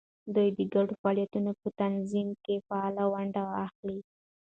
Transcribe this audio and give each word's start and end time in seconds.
دوی 0.35 0.49
د 0.57 0.59
ګډو 0.73 0.93
فعالیتونو 1.01 1.51
په 1.61 1.67
تنظیم 1.81 2.29
کې 2.43 2.55
فعاله 2.67 3.03
ونډه 3.13 3.41
اخلي. 3.65 3.99